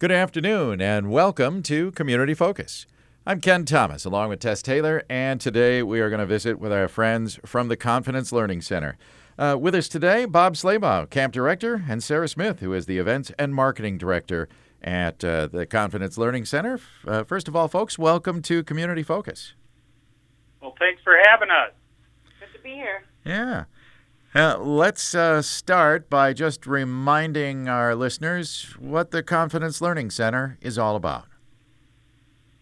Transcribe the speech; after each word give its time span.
Good 0.00 0.12
afternoon 0.12 0.80
and 0.80 1.10
welcome 1.10 1.60
to 1.64 1.90
Community 1.90 2.32
Focus. 2.32 2.86
I'm 3.26 3.40
Ken 3.40 3.64
Thomas 3.64 4.04
along 4.04 4.28
with 4.28 4.38
Tess 4.38 4.62
Taylor, 4.62 5.02
and 5.10 5.40
today 5.40 5.82
we 5.82 5.98
are 5.98 6.08
going 6.08 6.20
to 6.20 6.26
visit 6.26 6.60
with 6.60 6.70
our 6.70 6.86
friends 6.86 7.40
from 7.44 7.66
the 7.66 7.76
Confidence 7.76 8.30
Learning 8.30 8.60
Center. 8.60 8.96
Uh, 9.36 9.56
with 9.58 9.74
us 9.74 9.88
today, 9.88 10.24
Bob 10.24 10.54
Slaybaugh, 10.54 11.10
Camp 11.10 11.32
Director, 11.32 11.84
and 11.88 12.00
Sarah 12.00 12.28
Smith, 12.28 12.60
who 12.60 12.72
is 12.74 12.86
the 12.86 12.98
Events 12.98 13.32
and 13.40 13.52
Marketing 13.52 13.98
Director 13.98 14.48
at 14.84 15.24
uh, 15.24 15.48
the 15.48 15.66
Confidence 15.66 16.16
Learning 16.16 16.44
Center. 16.44 16.78
Uh, 17.04 17.24
first 17.24 17.48
of 17.48 17.56
all, 17.56 17.66
folks, 17.66 17.98
welcome 17.98 18.40
to 18.42 18.62
Community 18.62 19.02
Focus. 19.02 19.54
Well, 20.62 20.76
thanks 20.78 21.02
for 21.02 21.16
having 21.24 21.48
us. 21.50 21.72
Good 22.38 22.56
to 22.56 22.62
be 22.62 22.70
here. 22.70 23.02
Yeah. 23.24 23.64
Uh, 24.34 24.58
let's 24.58 25.14
uh, 25.14 25.40
start 25.40 26.10
by 26.10 26.34
just 26.34 26.66
reminding 26.66 27.66
our 27.66 27.94
listeners 27.94 28.74
what 28.78 29.10
the 29.10 29.22
Confidence 29.22 29.80
Learning 29.80 30.10
Center 30.10 30.58
is 30.60 30.76
all 30.76 30.96
about. 30.96 31.24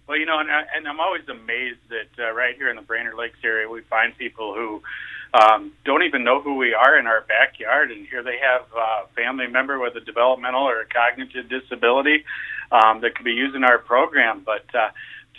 Well, 0.06 0.16
you 0.16 0.26
know, 0.26 0.38
and, 0.38 0.48
I, 0.48 0.62
and 0.76 0.86
I'm 0.86 1.00
always 1.00 1.28
amazed 1.28 1.80
that 1.88 2.24
uh, 2.24 2.32
right 2.32 2.54
here 2.54 2.70
in 2.70 2.76
the 2.76 2.82
Brainerd 2.82 3.16
Lakes 3.16 3.38
area, 3.42 3.68
we 3.68 3.80
find 3.82 4.16
people 4.16 4.54
who 4.54 4.80
um, 5.34 5.72
don't 5.84 6.04
even 6.04 6.22
know 6.22 6.40
who 6.40 6.54
we 6.54 6.72
are 6.72 6.96
in 7.00 7.08
our 7.08 7.22
backyard, 7.22 7.90
and 7.90 8.06
here 8.06 8.22
they 8.22 8.38
have 8.38 8.62
a 8.72 9.08
family 9.16 9.48
member 9.48 9.80
with 9.80 9.96
a 9.96 10.00
developmental 10.00 10.62
or 10.62 10.82
a 10.82 10.86
cognitive 10.86 11.48
disability 11.48 12.24
um, 12.70 13.00
that 13.00 13.16
could 13.16 13.24
be 13.24 13.32
using 13.32 13.64
our 13.64 13.78
program. 13.78 14.42
But 14.46 14.72
uh, 14.72 14.90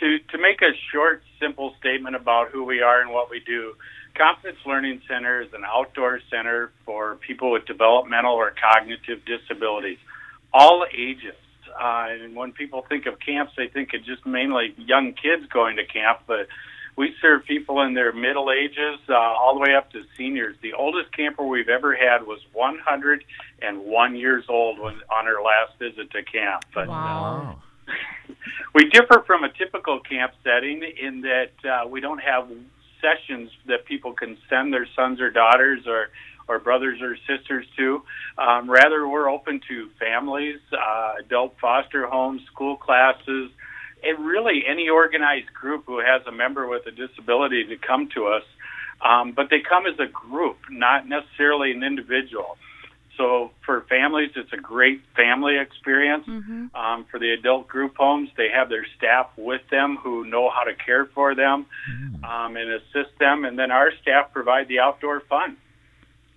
to 0.01 0.19
to 0.31 0.37
make 0.37 0.61
a 0.61 0.75
short, 0.91 1.23
simple 1.39 1.73
statement 1.79 2.17
about 2.17 2.49
who 2.49 2.65
we 2.65 2.81
are 2.81 2.99
and 2.99 3.11
what 3.11 3.29
we 3.29 3.39
do. 3.39 3.75
Confidence 4.17 4.57
Learning 4.65 5.01
Center 5.07 5.41
is 5.41 5.53
an 5.53 5.63
outdoor 5.63 6.19
center 6.31 6.71
for 6.85 7.15
people 7.15 7.51
with 7.51 7.65
developmental 7.65 8.33
or 8.33 8.51
cognitive 8.51 9.19
disabilities, 9.25 9.99
all 10.53 10.85
ages. 10.91 11.35
Uh, 11.79 12.07
and 12.09 12.35
when 12.35 12.51
people 12.51 12.83
think 12.89 13.05
of 13.05 13.19
camps, 13.19 13.53
they 13.55 13.67
think 13.67 13.93
of 13.93 14.03
just 14.03 14.25
mainly 14.25 14.73
young 14.77 15.13
kids 15.13 15.45
going 15.53 15.75
to 15.75 15.85
camp, 15.85 16.21
but 16.25 16.47
we 16.95 17.13
serve 17.21 17.45
people 17.45 17.81
in 17.81 17.93
their 17.93 18.11
middle 18.11 18.51
ages 18.51 18.99
uh, 19.07 19.13
all 19.13 19.53
the 19.53 19.59
way 19.59 19.75
up 19.75 19.91
to 19.91 20.01
seniors. 20.17 20.55
The 20.63 20.73
oldest 20.73 21.15
camper 21.15 21.45
we've 21.45 21.69
ever 21.69 21.95
had 21.95 22.25
was 22.25 22.39
101 22.53 24.15
years 24.15 24.45
old 24.49 24.79
when 24.79 24.95
on 25.15 25.25
her 25.25 25.41
last 25.43 25.77
visit 25.77 26.09
to 26.11 26.23
camp. 26.23 26.63
But, 26.73 26.87
Wow. 26.87 27.59
Uh, 27.87 28.33
we 28.73 28.89
differ 28.89 29.23
from 29.27 29.43
a 29.43 29.49
typical 29.53 29.99
camp 29.99 30.33
setting 30.43 30.81
in 30.83 31.21
that 31.21 31.51
uh, 31.63 31.87
we 31.87 32.01
don't 32.01 32.19
have 32.19 32.49
sessions 33.07 33.49
that 33.67 33.85
people 33.85 34.13
can 34.13 34.37
send 34.49 34.73
their 34.73 34.87
sons 34.95 35.21
or 35.21 35.29
daughters 35.29 35.85
or 35.87 36.09
or 36.49 36.59
brothers 36.59 37.01
or 37.01 37.17
sisters 37.27 37.65
to. 37.75 38.01
Um, 38.37 38.69
rather, 38.69 39.07
we're 39.07 39.29
open 39.29 39.59
to 39.67 39.89
families, 39.99 40.59
uh, 40.71 41.15
adult 41.19 41.55
foster 41.59 42.07
homes, 42.07 42.41
school 42.45 42.77
classes, 42.77 43.51
and 44.03 44.25
really 44.25 44.63
any 44.65 44.89
organized 44.89 45.53
group 45.53 45.83
who 45.85 45.99
has 45.99 46.25
a 46.25 46.31
member 46.31 46.67
with 46.67 46.85
a 46.87 46.91
disability 46.91 47.65
to 47.65 47.75
come 47.77 48.07
to 48.15 48.27
us. 48.27 48.43
Um, 49.01 49.33
but 49.33 49.49
they 49.49 49.59
come 49.59 49.85
as 49.85 49.99
a 49.99 50.07
group, 50.07 50.57
not 50.69 51.07
necessarily 51.07 51.71
an 51.71 51.83
individual. 51.83 52.57
So 53.17 53.51
for 53.65 53.81
families, 53.89 54.31
it's 54.35 54.53
a 54.53 54.57
great 54.57 55.01
family 55.15 55.57
experience. 55.57 56.25
Mm-hmm. 56.27 56.75
Um, 56.75 57.05
for 57.09 57.19
the 57.19 57.31
adult 57.31 57.67
group 57.67 57.97
homes, 57.97 58.29
they 58.37 58.49
have 58.53 58.69
their 58.69 58.85
staff 58.97 59.29
with 59.35 59.61
them 59.71 59.97
who 59.97 60.25
know 60.25 60.49
how 60.49 60.63
to 60.63 60.73
care 60.75 61.05
for 61.05 61.33
them 61.33 61.65
um, 62.23 62.55
and 62.55 62.71
assist 62.71 63.17
them. 63.19 63.43
And 63.43 63.57
then 63.57 63.71
our 63.71 63.91
staff 64.01 64.31
provide 64.31 64.67
the 64.67 64.79
outdoor 64.79 65.21
fun. 65.21 65.57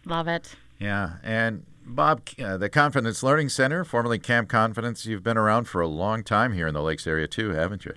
Love 0.06 0.27
it. 0.27 0.56
Yeah, 0.78 1.17
and 1.22 1.67
Bob, 1.84 2.22
uh, 2.42 2.56
the 2.56 2.70
Confidence 2.70 3.22
Learning 3.22 3.50
Center, 3.50 3.84
formerly 3.84 4.19
Camp 4.19 4.48
Confidence, 4.48 5.05
you've 5.05 5.22
been 5.22 5.37
around 5.37 5.65
for 5.65 5.83
a 5.83 5.87
long 5.87 6.22
time 6.25 6.55
here 6.55 6.67
in 6.67 6.72
the 6.72 6.83
Lakes 6.83 7.06
area 7.06 7.27
too, 7.27 7.50
haven't 7.50 7.84
you? 7.84 7.94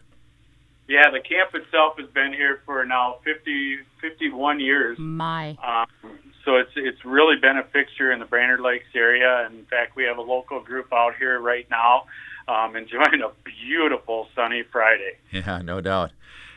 Yeah, 0.89 1.09
the 1.11 1.21
camp 1.21 1.55
itself 1.55 1.97
has 1.97 2.09
been 2.09 2.33
here 2.33 2.59
for 2.65 2.83
now 2.85 3.19
50, 3.23 3.77
51 4.01 4.59
years. 4.59 4.97
My. 4.99 5.57
Um, 5.63 6.19
so 6.45 6.55
it's 6.55 6.71
it's 6.75 7.03
really 7.05 7.35
been 7.37 7.57
a 7.57 7.63
fixture 7.63 8.11
in 8.11 8.19
the 8.19 8.25
Brainerd 8.25 8.59
Lakes 8.59 8.87
area. 8.95 9.45
And 9.45 9.59
in 9.59 9.65
fact, 9.65 9.95
we 9.95 10.03
have 10.03 10.17
a 10.17 10.21
local 10.21 10.61
group 10.61 10.91
out 10.91 11.15
here 11.17 11.39
right 11.39 11.67
now 11.69 12.03
um, 12.47 12.75
enjoying 12.75 13.21
a 13.23 13.31
beautiful 13.43 14.27
sunny 14.35 14.63
Friday. 14.71 15.17
Yeah, 15.31 15.61
no 15.63 15.81
doubt. 15.81 16.11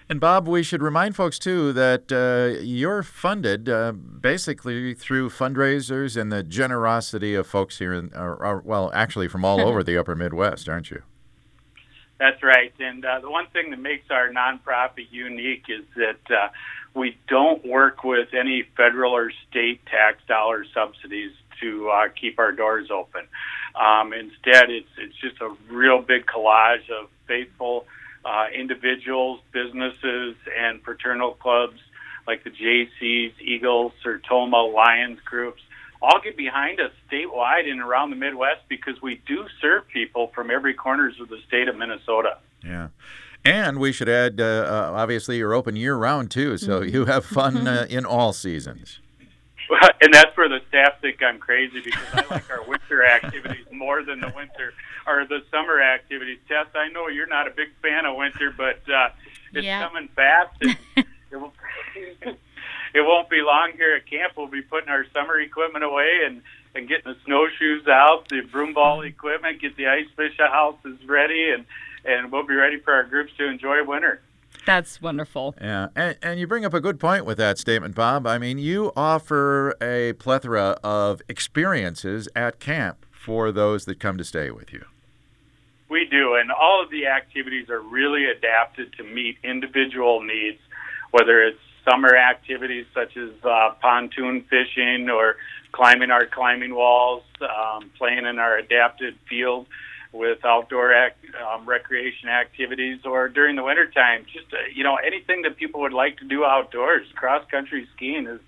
And 0.09 0.21
Bob, 0.21 0.47
we 0.47 0.63
should 0.63 0.83
remind 0.83 1.17
folks 1.17 1.37
too 1.37 1.73
that 1.73 2.13
uh, 2.13 2.61
you're 2.63 3.03
funded 3.03 3.69
uh, 3.69 3.91
basically 3.93 4.95
through 4.95 5.31
fundraisers 5.31 6.21
and 6.21 6.31
the 6.31 6.45
generosity 6.45 7.35
of 7.35 7.47
folks 7.47 7.79
here, 7.79 7.93
in, 7.93 8.13
or, 8.15 8.37
or, 8.37 8.63
well, 8.65 8.93
actually 8.95 9.27
from 9.27 9.45
all 9.45 9.61
over 9.67 9.83
the 9.83 9.99
Upper 9.99 10.15
Midwest, 10.15 10.69
aren't 10.69 10.91
you? 10.91 11.03
That's 12.19 12.43
right. 12.43 12.73
And 12.79 13.05
uh, 13.05 13.21
the 13.21 13.31
one 13.31 13.47
thing 13.53 13.71
that 13.71 13.79
makes 13.79 14.11
our 14.11 14.31
nonprofit 14.31 15.09
unique 15.11 15.65
is 15.69 15.85
that 15.97 16.35
uh, 16.35 16.49
we 16.95 17.17
don't 17.29 17.65
work 17.67 18.05
with 18.05 18.29
any 18.33 18.65
federal 18.77 19.13
or 19.13 19.31
state 19.51 19.85
tax 19.87 20.19
dollar 20.27 20.65
subsidies 20.73 21.33
to 21.61 21.91
uh, 21.91 22.09
keep 22.19 22.39
our 22.39 22.53
doors 22.53 22.91
open. 22.91 23.23
Um, 23.75 24.13
instead, 24.15 24.71
it's 24.71 24.89
it's 24.99 25.17
just 25.17 25.41
a 25.43 25.55
real 25.71 26.01
big 26.01 26.25
collage 26.27 26.89
of 26.91 27.09
faithful 27.27 27.87
uh, 28.25 28.47
individuals, 28.55 29.41
businesses, 29.53 30.37
and 30.59 30.83
fraternal 30.83 31.33
clubs 31.35 31.79
like 32.27 32.43
the 32.45 32.51
Jaycees, 32.51 33.33
Eagles, 33.41 33.93
Sertoma, 34.05 34.73
Lions 34.73 35.21
groups 35.25 35.63
all 36.03 36.21
get 36.23 36.37
behind 36.37 36.81
us 36.81 36.91
statewide 37.11 37.69
and 37.71 37.81
around 37.81 38.11
the 38.11 38.17
Midwest 38.17 38.63
because 38.69 39.01
we 39.03 39.21
do 39.27 39.47
serve 39.61 39.89
people 39.89 40.31
from 40.35 40.51
every 40.51 40.75
corners 40.75 41.15
of 41.21 41.29
the 41.29 41.39
state 41.49 41.69
of 41.69 41.77
Minnesota. 41.77 42.39
Yeah. 42.65 42.89
And 43.45 43.79
we 43.79 43.93
should 43.93 44.09
add, 44.09 44.41
uh, 44.41 44.45
uh, 44.45 44.93
obviously, 44.97 45.39
you're 45.39 45.55
open 45.55 45.77
year 45.77 45.95
round 45.97 46.31
too, 46.31 46.57
so 46.59 46.83
you 46.83 47.05
have 47.05 47.25
fun 47.25 47.67
uh, 47.69 47.87
in 47.89 48.05
all 48.05 48.33
seasons. 48.33 49.01
and 50.01 50.13
that's 50.15 50.37
where 50.37 50.49
the 50.49 50.61
staff 50.69 51.01
think 51.01 51.23
I'm 51.23 51.39
crazy 51.39 51.81
because 51.85 52.03
I 52.13 52.25
like 52.31 52.51
our 52.51 52.63
winter 52.69 53.05
activities 53.07 53.67
more 53.73 54.03
than 54.05 54.21
the 54.21 54.33
winter 54.37 54.75
or 55.07 55.25
the 55.27 55.41
summer 55.51 55.81
activities. 55.81 56.39
Tess, 56.49 56.67
I 56.75 56.89
know 56.89 57.09
you're 57.09 57.27
not 57.29 57.47
a 57.47 57.51
big 57.51 57.69
fan 57.83 58.05
of 58.07 58.17
winter, 58.17 58.53
but 58.57 58.81
uh, 58.93 59.09
it's 59.55 59.65
Yeah. 59.65 59.87
coming 59.89 60.09
fast. 60.17 60.57
And 60.63 60.77
it, 62.97 63.01
will, 63.01 63.07
it 63.07 63.09
won't 63.09 63.31
be 63.31 63.43
long 63.43 63.73
here 63.77 63.95
at 63.97 64.09
camp. 64.09 64.33
We'll 64.37 64.47
be 64.47 64.63
putting 64.63 64.89
our 64.89 65.05
summer 65.13 65.39
equipment 65.41 65.85
away 65.85 66.21
and 66.27 66.43
and 66.75 66.87
getting 66.87 67.11
the 67.11 67.19
snowshoes 67.25 67.89
out, 67.89 68.29
the 68.29 68.43
broom 68.43 68.75
ball 68.75 68.99
mm-hmm. 68.99 69.09
equipment, 69.09 69.63
get 69.63 69.77
the 69.77 69.87
ice 69.87 70.07
fish 70.15 70.37
houses 70.39 70.99
ready, 71.07 71.51
and 71.51 71.65
and 72.05 72.31
we'll 72.31 72.47
be 72.47 72.55
ready 72.55 72.79
for 72.79 72.93
our 72.93 73.05
groups 73.05 73.33
to 73.39 73.47
enjoy 73.47 73.85
winter. 73.85 74.21
That's 74.65 75.01
wonderful. 75.01 75.55
Yeah, 75.61 75.89
and, 75.95 76.17
and 76.23 76.41
you 76.41 76.47
bring 76.47 76.65
up 76.65 76.75
a 76.75 76.81
good 76.81 76.99
point 76.99 77.25
with 77.25 77.39
that 77.39 77.59
statement, 77.59 77.95
Bob. 77.95 78.27
I 78.27 78.39
mean, 78.39 78.59
you 78.59 78.93
offer 78.97 79.75
a 79.81 80.15
plethora 80.15 80.79
of 80.83 81.23
experiences 81.29 82.29
at 82.35 82.59
camp 82.59 83.07
for 83.13 83.53
those 83.53 83.85
that 83.85 84.01
come 84.01 84.19
to 84.19 84.25
stay 84.25 84.51
with 84.51 84.73
you. 84.73 84.85
We 85.89 86.05
do, 86.05 86.35
and 86.35 86.51
all 86.51 86.83
of 86.83 86.91
the 86.91 87.07
activities 87.07 87.71
are 87.71 87.81
really 87.81 88.25
adapted 88.25 88.93
to 88.95 89.05
meet 89.05 89.39
individual 89.45 90.21
needs, 90.23 90.59
whether 91.13 91.43
it's 91.43 91.61
summer 91.89 92.17
activities 92.17 92.87
such 92.95 93.17
as 93.17 93.31
uh, 93.45 93.71
pontoon 93.81 94.43
fishing 94.43 95.09
or 95.09 95.37
climbing 95.73 96.11
our 96.11 96.27
climbing 96.27 96.75
walls, 96.75 97.23
um, 97.41 97.91
playing 97.99 98.27
in 98.27 98.39
our 98.39 98.57
adapted 98.59 99.15
field 99.29 99.67
with 100.13 100.45
outdoor 100.45 100.93
act, 100.95 101.19
um, 101.47 101.67
recreation 101.67 102.29
activities, 102.29 103.01
or 103.05 103.29
during 103.29 103.57
the 103.57 103.63
wintertime, 103.63 104.25
just 104.33 104.53
uh, 104.53 104.57
you 104.75 104.83
know 104.83 104.97
anything 104.97 105.43
that 105.43 105.57
people 105.57 105.81
would 105.83 105.93
like 105.93 106.17
to 106.19 106.25
do 106.25 106.45
outdoors. 106.45 107.07
Cross 107.15 107.45
country 107.51 107.87
skiing 107.95 108.27
is 108.27 108.41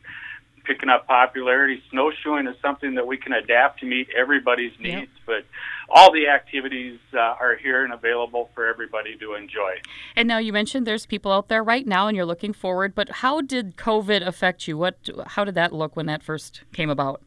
picking 0.64 0.88
up 0.88 1.06
popularity. 1.06 1.82
Snowshoeing 1.90 2.46
is 2.46 2.56
something 2.60 2.94
that 2.94 3.06
we 3.06 3.16
can 3.16 3.32
adapt 3.32 3.80
to 3.80 3.86
meet 3.86 4.08
everybody's 4.16 4.72
Yep. 4.78 4.98
needs, 4.98 5.12
but 5.26 5.44
all 5.90 6.12
the 6.12 6.28
activities 6.28 6.98
uh, 7.14 7.18
are 7.18 7.56
here 7.56 7.84
and 7.84 7.92
available 7.92 8.50
for 8.54 8.66
everybody 8.66 9.16
to 9.18 9.34
enjoy. 9.34 9.74
And 10.16 10.28
now 10.28 10.38
you 10.38 10.52
mentioned 10.52 10.86
there's 10.86 11.06
people 11.06 11.32
out 11.32 11.48
there 11.48 11.62
right 11.64 11.86
now 11.86 12.08
and 12.08 12.16
you're 12.16 12.26
looking 12.26 12.52
forward, 12.52 12.94
but 12.94 13.08
how 13.08 13.40
did 13.40 13.76
COVID 13.76 14.26
affect 14.26 14.68
you? 14.68 14.76
What 14.76 15.08
how 15.28 15.44
did 15.44 15.54
that 15.54 15.72
look 15.72 15.96
when 15.96 16.06
that 16.06 16.22
first 16.22 16.62
came 16.72 16.90
about? 16.90 17.22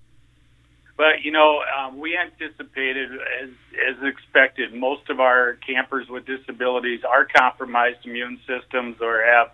But 0.97 1.23
you 1.23 1.31
know, 1.31 1.61
um, 1.79 1.99
we 1.99 2.15
anticipated, 2.15 3.09
as 3.41 3.49
as 3.89 4.03
expected, 4.03 4.73
most 4.73 5.09
of 5.09 5.19
our 5.19 5.57
campers 5.65 6.07
with 6.09 6.25
disabilities 6.27 7.01
are 7.03 7.25
compromised 7.25 8.05
immune 8.05 8.39
systems 8.45 8.97
or 9.01 9.23
have 9.23 9.49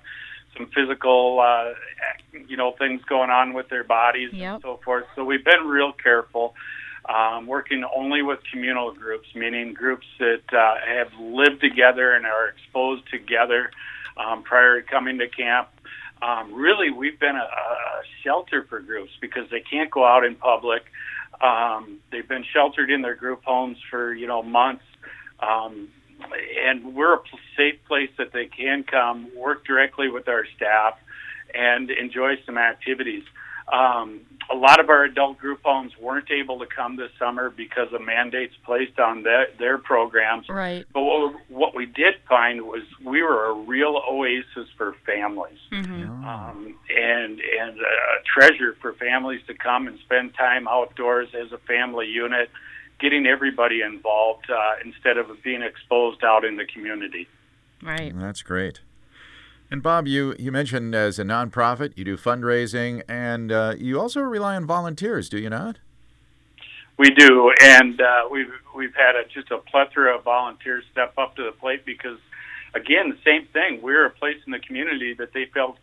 some 0.57 0.67
physical, 0.75 1.39
uh, 1.39 1.73
you 2.47 2.57
know, 2.57 2.73
things 2.77 3.01
going 3.07 3.29
on 3.29 3.53
with 3.53 3.69
their 3.69 3.83
bodies 3.83 4.31
Yep. 4.33 4.53
and 4.55 4.61
so 4.63 4.79
forth. 4.83 5.05
So 5.15 5.23
we've 5.23 5.45
been 5.45 5.67
real 5.67 5.93
careful, 5.93 6.55
um, 7.07 7.47
working 7.47 7.83
only 7.95 8.21
with 8.21 8.39
communal 8.51 8.91
groups, 8.93 9.27
meaning 9.35 9.73
groups 9.73 10.05
that 10.19 10.41
uh, 10.51 10.75
have 10.85 11.11
lived 11.19 11.61
together 11.61 12.13
and 12.13 12.25
are 12.25 12.49
exposed 12.49 13.03
together 13.09 13.71
um, 14.17 14.43
prior 14.43 14.81
to 14.81 14.87
coming 14.87 15.17
to 15.19 15.27
camp. 15.27 15.69
Um, 16.21 16.53
really, 16.53 16.89
we've 16.89 17.19
been 17.19 17.35
a, 17.35 17.39
a 17.39 18.01
shelter 18.23 18.65
for 18.67 18.79
groups 18.79 19.11
because 19.21 19.49
they 19.51 19.61
can't 19.61 19.91
go 19.91 20.05
out 20.05 20.25
in 20.25 20.35
public. 20.35 20.83
Um, 21.41 21.99
they've 22.11 22.27
been 22.27 22.45
sheltered 22.51 22.89
in 22.89 23.01
their 23.01 23.15
group 23.15 23.43
homes 23.43 23.77
for 23.89 24.13
you 24.13 24.27
know 24.27 24.41
months. 24.41 24.83
Um, 25.39 25.89
and 26.65 26.95
we're 26.95 27.15
a 27.15 27.19
safe 27.55 27.75
place 27.87 28.09
that 28.17 28.33
they 28.33 28.45
can 28.45 28.83
come, 28.83 29.29
work 29.35 29.65
directly 29.65 30.09
with 30.09 30.27
our 30.27 30.45
staff, 30.55 30.97
and 31.53 31.91
enjoy 31.91 32.33
some 32.45 32.57
activities. 32.57 33.23
Um, 33.71 34.21
a 34.49 34.55
lot 34.55 34.79
of 34.79 34.89
our 34.89 35.03
adult 35.03 35.37
group 35.37 35.59
homes 35.63 35.91
weren't 35.99 36.31
able 36.31 36.57
to 36.59 36.65
come 36.65 36.95
this 36.95 37.11
summer 37.19 37.49
because 37.49 37.91
of 37.91 38.01
mandates 38.01 38.53
placed 38.63 38.97
on 38.97 39.23
their, 39.23 39.47
their 39.59 39.77
programs. 39.77 40.47
Right. 40.47 40.85
But 40.93 41.01
what, 41.01 41.35
what 41.49 41.75
we 41.75 41.85
did 41.85 42.15
find 42.29 42.61
was 42.61 42.83
we 43.03 43.21
were 43.21 43.49
a 43.49 43.53
real 43.53 44.01
oasis 44.09 44.69
for 44.77 44.95
families, 45.05 45.59
Mm-hmm. 45.71 46.25
um, 46.25 46.75
and 46.89 47.41
and 47.41 47.79
a 47.79 48.23
treasure 48.25 48.77
for 48.81 48.93
families 48.93 49.41
to 49.47 49.53
come 49.53 49.87
and 49.87 49.99
spend 49.99 50.33
time 50.35 50.67
outdoors 50.67 51.27
as 51.35 51.51
a 51.51 51.57
family 51.57 52.07
unit, 52.07 52.49
getting 52.99 53.27
everybody 53.27 53.81
involved 53.81 54.49
uh, 54.49 54.75
instead 54.85 55.17
of 55.17 55.27
being 55.43 55.61
exposed 55.61 56.23
out 56.23 56.45
in 56.45 56.55
the 56.55 56.65
community. 56.65 57.27
Right. 57.83 58.17
That's 58.17 58.41
great. 58.41 58.79
And 59.69 59.83
Bob, 59.83 60.07
you, 60.07 60.33
you 60.39 60.51
mentioned 60.51 60.95
as 60.95 61.19
a 61.19 61.23
nonprofit, 61.23 61.97
you 61.97 62.05
do 62.05 62.17
fundraising, 62.17 63.03
and 63.09 63.51
uh, 63.51 63.75
you 63.77 63.99
also 63.99 64.21
rely 64.21 64.55
on 64.55 64.65
volunteers, 64.65 65.27
do 65.27 65.37
you 65.37 65.49
not? 65.49 65.79
We 66.97 67.11
do, 67.11 67.51
and 67.61 68.01
uh, 68.01 68.27
we've 68.31 68.51
we've 68.75 68.95
had 68.95 69.15
a, 69.15 69.27
just 69.27 69.51
a 69.51 69.59
plethora 69.59 70.17
of 70.17 70.23
volunteers 70.23 70.83
step 70.91 71.13
up 71.17 71.35
to 71.35 71.43
the 71.43 71.51
plate 71.51 71.85
because, 71.85 72.17
again, 72.73 73.09
the 73.09 73.19
same 73.23 73.45
thing. 73.53 73.83
We're 73.83 74.07
a 74.07 74.09
place 74.09 74.37
in 74.47 74.51
the 74.51 74.57
community 74.59 75.13
that 75.13 75.31
they 75.31 75.45
felt 75.53 75.77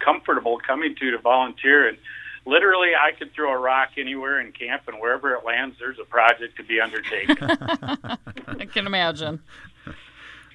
comfortable 0.00 0.58
coming 0.58 0.96
to 0.96 1.10
to 1.12 1.18
volunteer, 1.18 1.86
and 1.86 1.98
literally, 2.46 2.90
I 3.00 3.12
could 3.16 3.32
throw 3.32 3.52
a 3.52 3.58
rock 3.58 3.90
anywhere 3.96 4.40
in 4.40 4.50
camp, 4.50 4.82
and 4.88 4.98
wherever 4.98 5.34
it 5.34 5.44
lands, 5.44 5.76
there's 5.78 6.00
a 6.00 6.04
project 6.04 6.56
to 6.56 6.64
be 6.64 6.80
undertaken. 6.80 7.36
I 8.58 8.64
can 8.64 8.88
imagine. 8.88 9.42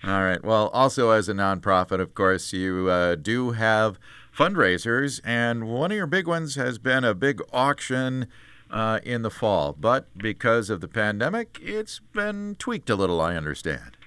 All 0.04 0.24
right. 0.24 0.44
Well, 0.44 0.70
also 0.70 1.12
as 1.12 1.30
a 1.30 1.34
nonprofit, 1.34 2.00
of 2.00 2.16
course, 2.16 2.54
you 2.54 2.90
uh, 2.90 3.16
do 3.16 3.52
have 3.52 4.00
fundraisers, 4.36 5.22
and 5.24 5.68
one 5.68 5.92
of 5.92 5.98
your 5.98 6.08
big 6.08 6.28
ones 6.28 6.56
has 6.56 6.78
been 6.80 7.04
a 7.04 7.14
big 7.14 7.42
auction 7.54 8.28
uh, 8.72 9.00
in 9.04 9.22
the 9.22 9.30
fall. 9.30 9.76
But 9.80 10.08
because 10.18 10.70
of 10.70 10.82
the 10.82 10.88
pandemic, 10.88 11.60
it's 11.62 12.00
been 12.14 12.56
tweaked 12.58 12.90
a 12.90 12.96
little, 12.96 13.22
I 13.22 13.36
understand. 13.36 13.98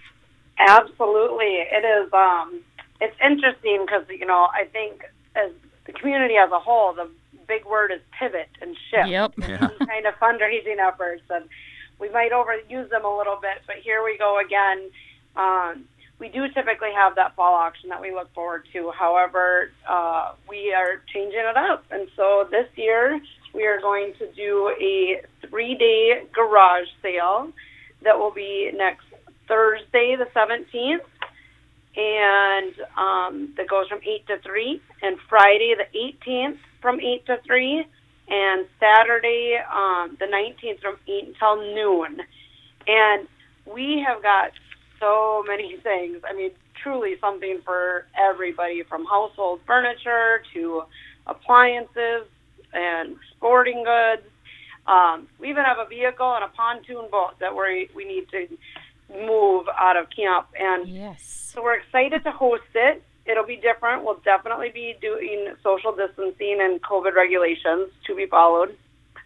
Absolutely, 0.58 1.66
it 1.70 1.84
is. 1.84 2.12
Um, 2.12 2.62
it's 3.00 3.16
interesting 3.24 3.84
because 3.86 4.04
you 4.08 4.26
know 4.26 4.48
I 4.52 4.64
think 4.72 5.02
as 5.36 5.50
the 5.86 5.92
community 5.92 6.34
as 6.36 6.50
a 6.50 6.58
whole, 6.58 6.94
the 6.94 7.08
big 7.46 7.64
word 7.66 7.92
is 7.92 8.00
pivot 8.18 8.48
and 8.60 8.76
shift. 8.90 9.08
Yep. 9.08 9.34
Yeah. 9.38 9.68
Kind 9.86 10.06
of 10.06 10.14
fundraising 10.14 10.78
efforts, 10.78 11.22
and 11.30 11.44
we 11.98 12.08
might 12.10 12.32
overuse 12.32 12.88
them 12.90 13.04
a 13.04 13.16
little 13.16 13.38
bit, 13.40 13.62
but 13.66 13.76
here 13.76 14.02
we 14.02 14.16
go 14.18 14.40
again. 14.44 14.90
Um, 15.36 15.84
we 16.18 16.28
do 16.28 16.46
typically 16.48 16.92
have 16.94 17.16
that 17.16 17.34
fall 17.34 17.54
auction 17.54 17.88
that 17.88 18.00
we 18.00 18.12
look 18.12 18.32
forward 18.34 18.64
to. 18.72 18.92
However, 18.96 19.70
uh, 19.88 20.32
we 20.48 20.72
are 20.72 21.02
changing 21.12 21.40
it 21.40 21.56
up, 21.56 21.84
and 21.90 22.08
so 22.16 22.46
this 22.50 22.68
year 22.76 23.20
we 23.52 23.66
are 23.66 23.80
going 23.80 24.14
to 24.18 24.32
do 24.32 24.72
a 24.80 25.22
three-day 25.48 26.24
garage 26.32 26.88
sale 27.02 27.48
that 28.02 28.18
will 28.18 28.30
be 28.30 28.70
next 28.74 29.04
Thursday, 29.48 30.16
the 30.16 30.26
17th, 30.34 31.04
and 31.96 32.74
um, 32.96 33.54
that 33.56 33.68
goes 33.68 33.88
from 33.88 34.00
8 34.04 34.26
to 34.28 34.38
3, 34.38 34.80
and 35.02 35.16
Friday, 35.28 35.74
the 35.76 35.98
18th, 36.26 36.58
from 36.80 37.00
8 37.00 37.26
to 37.26 37.38
3, 37.46 37.86
and 38.28 38.66
Saturday, 38.80 39.58
um, 39.72 40.16
the 40.18 40.26
19th, 40.26 40.80
from 40.80 40.96
8 41.06 41.28
until 41.28 41.56
noon. 41.74 42.20
And 42.86 43.28
we 43.66 44.04
have 44.06 44.22
got 44.22 44.52
so 45.04 45.44
many 45.46 45.76
things. 45.82 46.18
I 46.28 46.32
mean, 46.34 46.50
truly 46.82 47.14
something 47.20 47.60
for 47.64 48.06
everybody 48.18 48.82
from 48.82 49.04
household 49.04 49.60
furniture 49.66 50.42
to 50.54 50.82
appliances 51.26 52.26
and 52.72 53.16
sporting 53.36 53.84
goods. 53.84 54.22
Um, 54.86 55.28
we 55.38 55.48
even 55.48 55.64
have 55.64 55.78
a 55.78 55.86
vehicle 55.88 56.34
and 56.34 56.44
a 56.44 56.48
pontoon 56.48 57.06
boat 57.10 57.38
that 57.40 57.54
we 57.56 57.88
we 57.94 58.04
need 58.04 58.28
to 58.30 58.46
move 59.26 59.66
out 59.78 59.96
of 59.96 60.06
camp, 60.10 60.48
and 60.58 60.88
Yes. 60.88 61.50
so 61.54 61.62
we're 61.62 61.74
excited 61.76 62.24
to 62.24 62.30
host 62.30 62.64
it. 62.74 63.02
It'll 63.26 63.46
be 63.46 63.56
different. 63.56 64.04
We'll 64.04 64.20
definitely 64.24 64.70
be 64.74 64.96
doing 65.00 65.54
social 65.62 65.92
distancing 65.94 66.58
and 66.60 66.82
COVID 66.82 67.14
regulations 67.14 67.90
to 68.06 68.14
be 68.14 68.26
followed. 68.26 68.76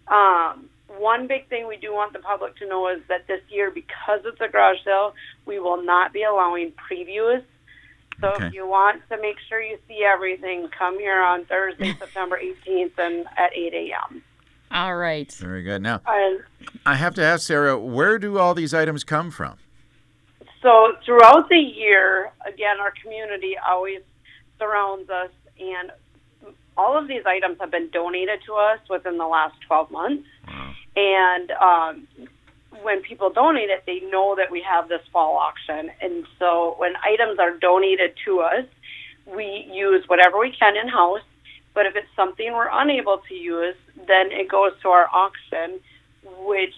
Um, 0.07 0.69
one 0.97 1.27
big 1.27 1.49
thing 1.49 1.67
we 1.69 1.77
do 1.77 1.93
want 1.93 2.13
the 2.13 2.19
public 2.19 2.57
to 2.57 2.67
know 2.67 2.89
is 2.89 3.01
that 3.09 3.27
this 3.27 3.41
year, 3.51 3.71
because 3.71 4.21
it's 4.25 4.41
a 4.41 4.49
garage 4.49 4.79
sale, 4.85 5.15
we 5.47 5.59
will 5.59 5.83
not 5.85 6.13
be 6.13 6.23
allowing 6.23 6.73
previews. 6.73 7.43
So 8.21 8.29
Okay. 8.35 8.47
if 8.47 8.55
you 8.55 8.67
want 8.67 9.03
to 9.11 9.21
make 9.21 9.37
sure 9.49 9.61
you 9.61 9.79
see 9.87 10.03
everything, 10.05 10.69
come 10.77 10.99
here 10.99 11.21
on 11.21 11.45
Thursday, 11.45 11.93
September 11.99 12.39
18th, 12.43 12.93
and 12.99 13.27
at 13.37 13.51
8 13.55 13.75
a.m. 13.75 14.23
All 14.71 14.97
right. 14.97 15.31
Very 15.33 15.63
good. 15.63 15.83
Now, 15.83 16.01
And 16.07 16.43
I 16.85 16.97
have 16.97 17.15
to 17.15 17.23
ask 17.23 17.47
Sarah, 17.47 17.79
where 17.79 18.19
do 18.19 18.39
all 18.39 18.55
these 18.55 18.75
items 18.75 19.05
come 19.05 19.31
from? 19.31 19.57
So 20.63 20.95
throughout 21.05 21.49
the 21.49 21.57
year, 21.59 22.33
again, 22.47 22.81
our 22.81 22.93
community 23.03 23.55
always 23.67 24.01
surrounds 24.59 25.09
us, 25.09 25.31
and 25.61 25.93
all 26.77 26.99
of 26.99 27.07
these 27.09 27.23
items 27.27 27.59
have 27.61 27.71
been 27.71 27.89
donated 27.91 28.41
to 28.47 28.55
us 28.55 28.81
within 28.91 29.17
the 29.19 29.27
last 29.27 29.55
12 29.69 29.91
months. 29.93 30.25
Wow. 30.49 30.75
And 30.97 31.51
um, 31.53 32.29
when 32.83 33.03
people 33.03 33.31
donate 33.31 33.71
it, 33.71 33.85
they 33.87 34.01
know 34.11 34.35
that 34.37 34.51
we 34.51 34.63
have 34.63 34.89
this 34.89 35.03
fall 35.13 35.37
auction. 35.37 35.91
And 36.01 36.25
so 36.39 36.75
when 36.79 36.95
items 37.05 37.39
are 37.39 37.57
donated 37.57 38.15
to 38.25 38.41
us, 38.41 38.65
we 39.27 39.69
use 39.73 40.05
whatever 40.09 40.39
we 40.39 40.53
can 40.53 40.77
in 40.77 40.89
house. 40.89 41.23
But 41.75 41.87
if 41.87 41.95
it's 41.97 42.09
something 42.17 42.53
we're 42.53 42.71
unable 42.73 43.19
to 43.29 43.35
use, 43.35 43.77
then 44.07 44.33
it 44.33 44.49
goes 44.49 44.73
to 44.83 44.89
our 44.89 45.07
auction, 45.13 45.81
which 46.45 46.75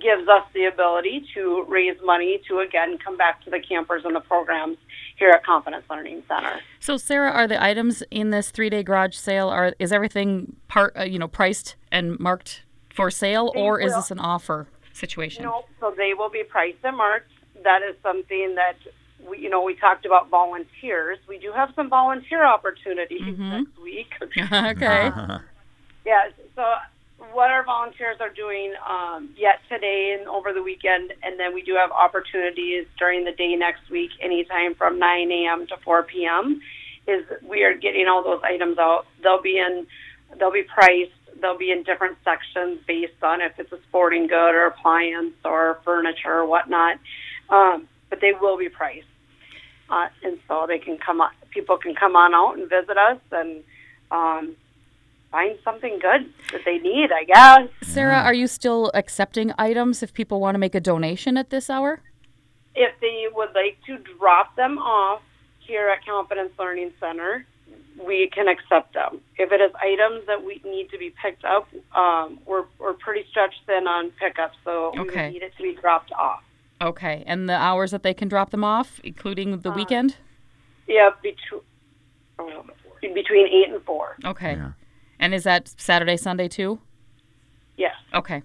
gives 0.00 0.28
us 0.28 0.44
the 0.54 0.66
ability 0.66 1.26
to 1.34 1.64
raise 1.66 1.96
money 2.04 2.40
to 2.46 2.58
again 2.60 2.98
come 2.98 3.16
back 3.16 3.42
to 3.42 3.50
the 3.50 3.58
campers 3.58 4.04
and 4.04 4.14
the 4.14 4.20
programs 4.20 4.76
here 5.16 5.30
at 5.30 5.44
Confidence 5.44 5.84
Learning 5.90 6.22
Center. 6.28 6.60
So, 6.78 6.98
Sarah, 6.98 7.30
are 7.30 7.48
the 7.48 7.60
items 7.60 8.02
in 8.10 8.30
this 8.30 8.50
three-day 8.50 8.82
garage 8.82 9.16
sale 9.16 9.48
are 9.48 9.74
is 9.78 9.90
everything 9.90 10.56
part 10.68 10.96
uh, 10.96 11.04
you 11.04 11.18
know 11.18 11.26
priced 11.26 11.76
and 11.90 12.18
marked 12.20 12.62
for 12.98 13.10
sale, 13.12 13.52
They 13.54 13.60
or 13.62 13.80
is 13.80 13.94
this 13.94 14.10
an 14.10 14.18
offer 14.18 14.66
situation? 14.92 15.44
No, 15.44 15.64
so 15.78 15.94
they 15.96 16.14
will 16.14 16.30
be 16.30 16.42
priced 16.42 16.78
and 16.82 16.96
marked. 16.96 17.30
That 17.62 17.80
is 17.88 17.94
something 18.02 18.56
that 18.56 18.74
we, 19.28 19.38
you 19.38 19.48
know, 19.48 19.62
we 19.62 19.76
talked 19.76 20.04
about 20.04 20.28
volunteers. 20.30 21.18
We 21.28 21.38
do 21.38 21.52
have 21.52 21.70
some 21.76 21.88
volunteer 21.88 22.44
opportunities 22.44 23.20
Mhm. 23.22 23.50
next 23.58 23.78
week. 23.80 24.10
okay. 24.72 25.12
Yeah. 26.04 26.22
So 26.56 26.64
what 27.32 27.50
our 27.50 27.62
volunteers 27.64 28.16
are 28.20 28.30
doing 28.30 28.74
um, 28.94 29.30
yet 29.36 29.60
today 29.68 30.16
and 30.18 30.28
over 30.28 30.52
the 30.52 30.62
weekend, 30.62 31.12
and 31.22 31.38
then 31.38 31.54
we 31.54 31.62
do 31.62 31.74
have 31.76 31.92
opportunities 31.92 32.86
during 32.98 33.24
the 33.24 33.32
day 33.32 33.54
next 33.54 33.88
week, 33.90 34.10
anytime 34.20 34.74
from 34.74 34.98
9 34.98 35.30
a.m. 35.30 35.66
to 35.68 35.76
4 35.84 36.02
p.m. 36.02 36.60
Is 37.06 37.24
we 37.42 37.62
are 37.62 37.74
getting 37.74 38.06
all 38.08 38.22
those 38.24 38.40
items 38.42 38.76
out. 38.78 39.06
They'll 39.22 39.40
be 39.42 39.56
in, 39.58 39.86
they'll 40.38 40.52
be 40.52 40.64
priced. 40.64 41.12
They'll 41.40 41.58
be 41.58 41.70
in 41.70 41.82
different 41.82 42.18
sections 42.24 42.80
based 42.86 43.22
on 43.22 43.40
if 43.40 43.52
it's 43.58 43.72
a 43.72 43.78
sporting 43.88 44.26
good 44.26 44.54
or 44.54 44.66
appliance 44.66 45.34
or 45.44 45.78
furniture 45.84 46.32
or 46.32 46.46
whatnot. 46.46 46.98
Um, 47.50 47.88
but 48.10 48.20
they 48.20 48.32
will 48.32 48.58
be 48.58 48.68
priced, 48.68 49.06
uh, 49.90 50.08
and 50.22 50.38
so 50.48 50.66
they 50.66 50.78
can 50.78 50.98
come. 50.98 51.20
On, 51.20 51.30
people 51.50 51.76
can 51.78 51.94
come 51.94 52.16
on 52.16 52.34
out 52.34 52.58
and 52.58 52.68
visit 52.68 52.96
us 52.96 53.18
and. 53.32 53.62
Um, 54.10 54.56
find 55.30 55.58
something 55.64 55.98
good 55.98 56.32
that 56.52 56.62
they 56.64 56.78
need, 56.78 57.10
I 57.12 57.24
guess. 57.24 57.68
Sarah, 57.82 58.20
are 58.20 58.34
you 58.34 58.46
still 58.46 58.90
accepting 58.94 59.52
items 59.58 60.02
if 60.02 60.12
people 60.12 60.40
want 60.40 60.54
to 60.54 60.58
make 60.58 60.74
a 60.74 60.80
donation 60.80 61.36
at 61.36 61.50
this 61.50 61.68
hour? 61.68 62.00
If 62.74 62.98
they 63.00 63.26
would 63.32 63.50
like 63.54 63.78
to 63.86 63.98
drop 64.18 64.56
them 64.56 64.78
off 64.78 65.22
here 65.58 65.88
at 65.88 66.04
Confidence 66.04 66.52
Learning 66.58 66.92
Center, 67.00 67.44
we 68.06 68.28
can 68.32 68.48
accept 68.48 68.94
them. 68.94 69.20
If 69.36 69.50
it 69.52 69.60
is 69.60 69.72
items 69.82 70.26
that 70.26 70.44
we 70.44 70.60
need 70.64 70.90
to 70.90 70.98
be 70.98 71.12
picked 71.22 71.44
up, 71.44 71.68
um, 71.94 72.38
we're, 72.46 72.64
we're 72.78 72.94
pretty 72.94 73.24
stretched 73.30 73.60
thin 73.66 73.86
on 73.86 74.10
pickup, 74.12 74.52
so 74.64 74.92
we 74.94 75.00
Okay. 75.00 75.24
would 75.26 75.32
need 75.32 75.42
it 75.42 75.52
to 75.56 75.62
be 75.62 75.74
dropped 75.80 76.12
off. 76.12 76.42
Okay, 76.80 77.24
and 77.26 77.48
the 77.48 77.54
hours 77.54 77.90
that 77.90 78.02
they 78.04 78.14
can 78.14 78.28
drop 78.28 78.50
them 78.50 78.62
off, 78.62 79.00
including 79.02 79.52
Uh, 79.54 79.56
the 79.56 79.70
weekend? 79.72 80.16
Yeah, 80.86 81.10
between, 81.22 81.60
between 83.14 83.46
8 83.48 83.68
and 83.74 83.82
4. 83.84 84.16
Okay. 84.24 84.52
Yeah. 84.52 84.72
And 85.20 85.34
is 85.34 85.42
that 85.44 85.68
Saturday, 85.76 86.16
Sunday 86.16 86.46
too? 86.48 86.78
Yes. 87.76 87.94
Okay. 88.14 88.42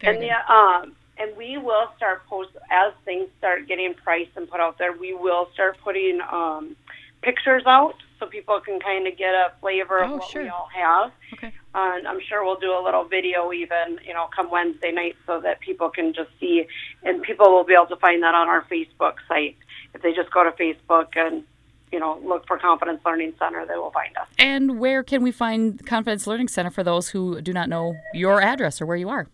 Very 0.00 0.16
and 0.16 0.22
good. 0.22 0.30
the 0.30 0.52
um 0.52 0.96
and 1.18 1.34
we 1.38 1.56
will 1.56 1.88
start 1.96 2.26
post 2.26 2.50
as 2.70 2.92
things 3.06 3.28
start 3.38 3.66
getting 3.66 3.94
priced 3.94 4.30
and 4.36 4.48
put 4.50 4.60
out 4.60 4.76
there. 4.76 4.92
We 4.92 5.14
will 5.14 5.48
start 5.54 5.78
putting 5.82 6.20
um, 6.30 6.76
pictures 7.22 7.62
out 7.66 7.94
so 8.18 8.26
people 8.26 8.60
can 8.60 8.80
kind 8.80 9.06
of 9.06 9.16
get 9.16 9.34
a 9.34 9.52
flavor 9.60 9.98
of 9.98 10.10
Oh, 10.10 10.16
what 10.16 10.30
sure. 10.30 10.42
we 10.42 10.48
all 10.48 10.68
have. 10.74 11.12
Okay. 11.34 11.52
And 11.74 12.08
I'm 12.08 12.20
sure 12.28 12.44
we'll 12.44 12.58
do 12.58 12.72
a 12.72 12.82
little 12.82 13.04
video 13.04 13.52
even, 13.52 13.98
you 14.06 14.14
know, 14.14 14.26
come 14.34 14.50
Wednesday 14.50 14.90
night 14.92 15.16
so 15.26 15.40
that 15.40 15.60
people 15.60 15.90
can 15.90 16.14
just 16.14 16.30
see, 16.40 16.66
and 17.02 17.22
people 17.22 17.50
will 17.50 17.64
be 17.64 17.74
able 17.74 17.86
to 17.86 17.96
find 17.96 18.22
that 18.22 18.34
on 18.34 18.48
our 18.48 18.62
Facebook 18.64 19.14
site. 19.28 19.56
If 19.94 20.02
they 20.02 20.12
just 20.12 20.30
go 20.30 20.44
to 20.44 20.50
Facebook 20.52 21.08
and, 21.16 21.44
you 21.92 21.98
know, 22.00 22.18
look 22.24 22.46
for 22.46 22.58
Confidence 22.58 23.00
Learning 23.04 23.34
Center, 23.38 23.66
they 23.66 23.76
will 23.76 23.90
find 23.92 24.16
us. 24.16 24.26
And 24.38 24.78
where 24.78 25.02
can 25.02 25.22
we 25.22 25.30
find 25.32 25.84
Confidence 25.86 26.26
Learning 26.26 26.48
Center 26.48 26.70
for 26.70 26.82
those 26.82 27.08
who 27.10 27.40
do 27.40 27.52
not 27.52 27.68
know 27.68 27.94
your 28.14 28.40
address 28.40 28.80
or 28.80 28.86
where 28.86 28.96
you 28.96 29.08
are? 29.08 29.26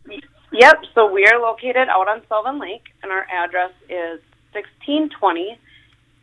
Yep, 0.53 0.85
so 0.95 1.11
we 1.11 1.25
are 1.27 1.41
located 1.41 1.89
out 1.89 2.09
on 2.09 2.21
Sylvan 2.29 2.59
Lake, 2.59 2.85
and 3.03 3.11
our 3.11 3.27
address 3.33 3.71
is 3.89 4.21
1620 4.53 5.59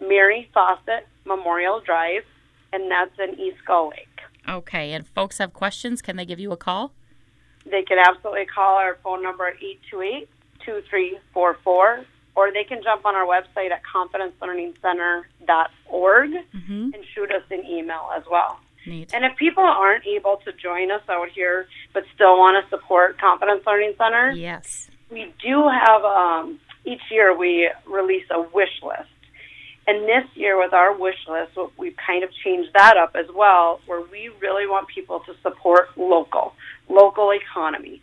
Mary 0.02 0.50
Fawcett 0.54 1.08
Memorial 1.26 1.80
Drive, 1.80 2.24
and 2.74 2.90
that's 2.90 3.18
in 3.20 3.40
East 3.40 3.58
Gull 3.66 3.90
Lake. 3.90 4.08
Okay. 4.48 4.94
And 4.94 5.06
folks 5.08 5.38
have 5.38 5.54
questions, 5.54 6.02
can 6.02 6.16
they 6.16 6.26
give 6.26 6.40
you 6.40 6.52
a 6.52 6.58
call? 6.58 6.92
They 7.70 7.84
can 7.84 8.00
absolutely 8.00 8.46
call 8.46 8.78
our 8.78 8.98
phone 9.04 9.22
number 9.22 9.46
at 9.48 9.56
828 9.62 10.28
2344, 10.66 12.06
or 12.36 12.52
they 12.52 12.64
can 12.64 12.82
jump 12.84 13.06
on 13.06 13.16
our 13.16 13.26
website 13.26 13.72
at 13.72 13.82
confidencelearningcenter.org 13.84 16.30
Mm-hmm. 16.56 16.90
and 16.94 17.04
shoot 17.14 17.32
us 17.32 17.44
an 17.52 17.66
email 17.66 18.10
as 18.16 18.24
well. 18.30 18.60
Neat. 18.86 19.14
And 19.14 19.26
if 19.26 19.36
people 19.38 19.64
aren't 19.64 20.06
able 20.08 20.38
to 20.46 20.54
join 20.54 20.90
us 20.92 21.02
out 21.10 21.30
here 21.30 21.68
but 21.94 22.04
still 22.16 22.38
want 22.38 22.64
to 22.64 22.70
support 22.70 23.20
Confidence 23.20 23.64
Learning 23.68 23.94
Center, 23.98 24.32
Yes. 24.32 24.90
we 25.12 25.34
do 25.44 25.68
have 25.68 26.04
um, 26.06 26.60
each 26.86 27.02
year 27.12 27.36
we 27.38 27.70
release 27.86 28.26
a 28.32 28.42
wish 28.42 28.82
list. 28.84 29.10
And 29.90 30.04
this 30.08 30.26
year, 30.36 30.56
with 30.56 30.72
our 30.72 30.96
wish 30.96 31.18
list, 31.28 31.58
we've 31.76 31.96
kind 31.98 32.24
of 32.24 32.30
changed 32.46 32.70
that 32.76 32.96
up 32.96 33.16
as 33.16 33.26
well, 33.34 33.82
where 33.88 34.02
we 34.02 34.30
really 34.40 34.68
want 34.68 34.88
people 34.88 35.22
to 35.22 35.34
support 35.42 35.88
local, 35.98 36.54
local 36.88 37.32
economy. 37.32 38.00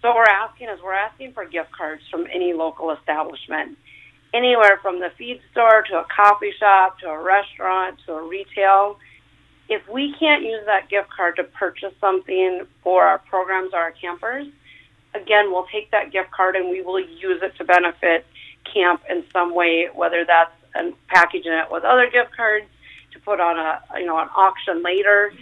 So 0.00 0.10
what 0.10 0.18
we're 0.18 0.30
asking 0.30 0.68
is 0.68 0.78
we're 0.80 0.92
asking 0.94 1.32
for 1.32 1.44
gift 1.44 1.72
cards 1.72 2.02
from 2.08 2.28
any 2.32 2.52
local 2.52 2.92
establishment, 2.92 3.76
anywhere 4.32 4.78
from 4.80 5.00
the 5.00 5.10
feed 5.18 5.40
store 5.50 5.82
to 5.90 5.98
a 5.98 6.06
coffee 6.14 6.52
shop 6.56 7.00
to 7.00 7.08
a 7.08 7.20
restaurant 7.20 7.98
to 8.06 8.12
a 8.12 8.28
retail. 8.28 9.00
If 9.68 9.82
we 9.88 10.14
can't 10.20 10.44
use 10.44 10.64
that 10.66 10.88
gift 10.88 11.08
card 11.10 11.34
to 11.38 11.42
purchase 11.42 11.94
something 12.00 12.62
for 12.84 13.02
our 13.02 13.18
programs 13.18 13.74
or 13.74 13.80
our 13.80 13.90
campers, 13.90 14.46
again, 15.14 15.50
we'll 15.50 15.66
take 15.72 15.90
that 15.90 16.12
gift 16.12 16.30
card 16.30 16.54
and 16.54 16.70
we 16.70 16.80
will 16.80 17.00
use 17.00 17.42
it 17.42 17.56
to 17.56 17.64
benefit 17.64 18.24
camp 18.72 19.02
in 19.10 19.24
some 19.32 19.52
way, 19.52 19.88
whether 19.92 20.24
that's 20.24 20.52
and 20.74 20.94
packaging 21.08 21.52
it 21.52 21.66
with 21.70 21.84
other 21.84 22.10
gift 22.10 22.36
cards 22.36 22.66
to 23.12 23.18
put 23.20 23.40
on 23.40 23.58
a 23.58 23.80
you 23.98 24.06
know 24.06 24.18
an 24.18 24.28
auction 24.36 24.82
later. 24.82 25.32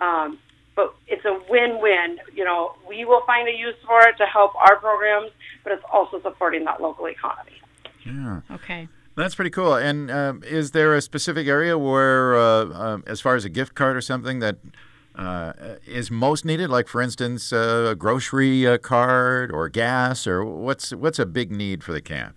Um, 0.00 0.38
but 0.74 0.94
it's 1.06 1.24
a 1.24 1.38
win-win. 1.50 2.18
You 2.34 2.44
know, 2.44 2.74
we 2.88 3.04
will 3.04 3.22
find 3.26 3.46
a 3.46 3.52
use 3.52 3.74
for 3.86 4.00
it 4.08 4.16
to 4.16 4.24
help 4.24 4.54
our 4.56 4.76
programs, 4.76 5.30
but 5.64 5.72
it's 5.72 5.84
also 5.92 6.20
supporting 6.22 6.64
that 6.64 6.80
local 6.80 7.06
economy. 7.06 7.60
Yeah. 8.06 8.40
Okay. 8.50 8.88
That's 9.14 9.34
pretty 9.34 9.50
cool. 9.50 9.74
And 9.74 10.10
um, 10.10 10.42
is 10.44 10.70
there 10.70 10.94
a 10.94 11.02
specific 11.02 11.46
area 11.46 11.76
where, 11.76 12.34
uh, 12.34 12.64
um, 12.72 13.04
as 13.06 13.20
far 13.20 13.36
as 13.36 13.44
a 13.44 13.50
gift 13.50 13.74
card 13.74 13.96
or 13.96 14.00
something, 14.00 14.38
that 14.38 14.56
uh, 15.14 15.52
is 15.86 16.10
most 16.10 16.46
needed? 16.46 16.70
Like, 16.70 16.88
for 16.88 17.02
instance, 17.02 17.52
uh, 17.52 17.88
a 17.90 17.94
grocery 17.94 18.66
uh, 18.66 18.78
card 18.78 19.52
or 19.52 19.68
gas, 19.68 20.26
or 20.26 20.44
what's 20.44 20.94
what's 20.94 21.18
a 21.18 21.26
big 21.26 21.52
need 21.52 21.84
for 21.84 21.92
the 21.92 22.00
camp? 22.00 22.36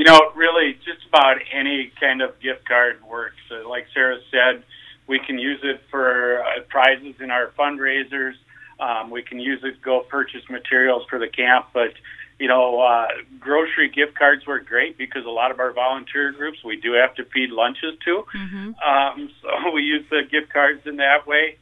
You 0.00 0.06
know, 0.06 0.32
really, 0.34 0.78
just 0.82 1.06
about 1.06 1.36
any 1.52 1.92
kind 2.00 2.22
of 2.22 2.40
gift 2.40 2.66
card 2.66 3.04
works. 3.04 3.36
Uh, 3.50 3.68
like 3.68 3.84
Sarah 3.92 4.16
said, 4.30 4.62
we 5.06 5.18
can 5.18 5.38
use 5.38 5.60
it 5.62 5.82
for 5.90 6.42
uh, 6.42 6.62
prizes 6.70 7.16
in 7.20 7.30
our 7.30 7.48
fundraisers. 7.48 8.32
Um, 8.80 9.10
we 9.10 9.20
can 9.20 9.38
use 9.38 9.60
it 9.62 9.72
to 9.72 9.80
go 9.82 10.00
purchase 10.00 10.40
materials 10.48 11.02
for 11.10 11.18
the 11.18 11.28
camp. 11.28 11.66
But, 11.74 11.92
you 12.38 12.48
know, 12.48 12.80
uh, 12.80 13.08
grocery 13.38 13.90
gift 13.90 14.16
cards 14.16 14.46
work 14.46 14.66
great 14.66 14.96
because 14.96 15.26
a 15.26 15.30
lot 15.30 15.50
of 15.50 15.60
our 15.60 15.74
volunteer 15.74 16.32
groups 16.32 16.64
we 16.64 16.76
do 16.80 16.92
have 16.94 17.14
to 17.16 17.24
feed 17.26 17.50
lunches 17.50 17.98
to. 18.06 18.24
Mm-hmm. 18.34 18.72
Um, 18.80 19.30
so 19.42 19.70
we 19.70 19.82
use 19.82 20.06
the 20.08 20.22
gift 20.22 20.50
cards 20.50 20.80
in 20.86 20.96
that 20.96 21.26
way. 21.26 21.58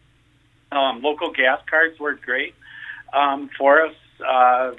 Um, 0.70 1.02
local 1.02 1.32
gas 1.32 1.60
cards 1.68 1.98
work 1.98 2.22
great 2.22 2.54
um, 3.12 3.50
for 3.58 3.84
us. 3.84 3.96
Uh, 4.24 4.74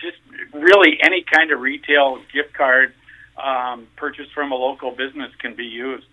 just 0.00 0.18
really 0.52 0.98
any 1.02 1.24
kind 1.24 1.50
of 1.50 1.58
retail 1.58 2.20
gift 2.32 2.54
card 2.54 2.94
um, 3.44 3.86
purchased 3.96 4.32
from 4.32 4.52
a 4.52 4.54
local 4.56 4.90
business 4.90 5.30
can 5.40 5.54
be 5.54 5.64
used. 5.64 6.06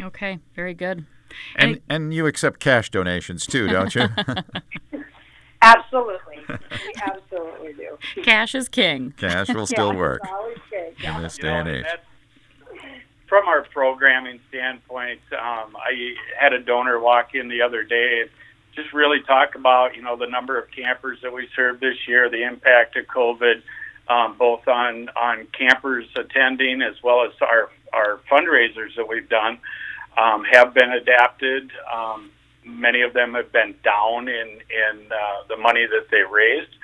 Okay. 0.00 0.38
Very 0.54 0.74
good. 0.74 1.06
And 1.56 1.80
and 1.88 2.14
you 2.14 2.26
accept 2.26 2.60
cash 2.60 2.90
donations 2.90 3.46
too, 3.46 3.66
don't 3.68 3.94
you? 3.94 4.06
Absolutely, 5.62 6.36
we 6.48 6.54
absolutely 7.02 7.72
do. 7.72 8.22
Cash 8.22 8.54
is 8.54 8.68
king. 8.68 9.14
cash 9.16 9.48
will 9.48 9.66
still 9.66 9.92
Yeah, 9.92 9.98
work 9.98 10.20
it's 10.22 10.32
always 10.32 10.58
good. 10.70 10.94
in 11.16 11.22
this 11.22 11.38
You 11.38 11.42
day 11.44 11.48
know, 11.50 11.58
and 11.60 11.68
age. 11.68 11.86
From 13.26 13.48
our 13.48 13.62
programming 13.62 14.38
standpoint, 14.50 15.20
um, 15.32 15.74
I 15.76 16.14
had 16.38 16.52
a 16.52 16.60
donor 16.60 17.00
walk 17.00 17.34
in 17.34 17.48
the 17.48 17.62
other 17.62 17.82
day 17.82 18.20
and 18.20 18.30
just 18.76 18.92
really 18.92 19.22
talk 19.22 19.54
about, 19.56 19.96
you 19.96 20.02
know, 20.02 20.14
the 20.16 20.28
number 20.28 20.56
of 20.58 20.70
campers 20.70 21.18
that 21.22 21.32
we 21.32 21.48
served 21.56 21.80
this 21.80 21.96
year, 22.06 22.28
the 22.30 22.44
impact 22.44 22.94
of 22.96 23.06
COVID, 23.06 23.62
um, 24.08 24.36
both 24.38 24.66
on, 24.68 25.08
on 25.10 25.46
campers 25.58 26.06
attending 26.16 26.82
as 26.82 26.94
well 27.02 27.24
as 27.24 27.32
our, 27.40 27.70
our 27.92 28.20
fundraisers 28.30 28.94
that 28.96 29.08
we've 29.08 29.28
done 29.28 29.58
um, 30.16 30.44
have 30.44 30.74
been 30.74 30.90
adapted. 30.90 31.70
Um, 31.92 32.30
many 32.64 33.02
of 33.02 33.12
them 33.12 33.34
have 33.34 33.52
been 33.52 33.74
down 33.84 34.28
in, 34.28 34.48
in 34.48 35.12
uh, 35.12 35.46
the 35.48 35.56
money 35.56 35.86
that 35.86 36.06
they 36.10 36.22
raised 36.30 36.74